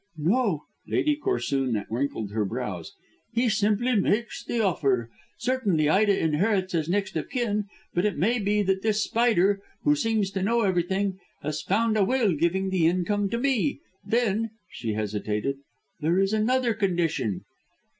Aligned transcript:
"No." 0.17 0.63
Lady 0.87 1.15
Corsoon 1.15 1.85
wrinkled 1.91 2.31
her 2.31 2.43
brows. 2.43 2.93
"He 3.33 3.49
simply 3.49 3.95
makes 3.95 4.43
the 4.43 4.59
offer. 4.59 5.11
Certainly 5.37 5.89
Ida 5.89 6.19
inherits 6.19 6.73
as 6.73 6.89
next 6.89 7.15
of 7.15 7.29
kin, 7.29 7.65
but 7.93 8.03
it 8.03 8.17
may 8.17 8.39
be 8.39 8.63
that 8.63 8.81
this 8.81 9.03
Spider 9.03 9.61
who 9.83 9.95
seems 9.95 10.31
to 10.31 10.41
know 10.41 10.61
everything 10.61 11.19
has 11.43 11.61
found 11.61 11.97
a 11.97 12.03
will 12.03 12.33
giving 12.33 12.71
the 12.71 12.87
income 12.87 13.29
to 13.29 13.37
me. 13.37 13.79
Then," 14.03 14.49
she 14.71 14.93
hesitated, 14.93 15.57
"there 15.99 16.17
is 16.17 16.33
another 16.33 16.73
condition." 16.73 17.41